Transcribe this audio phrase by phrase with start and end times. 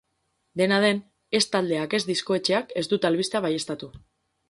[0.61, 1.01] Dena den,
[1.41, 3.97] ez taldeak, ez diskoetxeak, ez dute albistea baieztatu.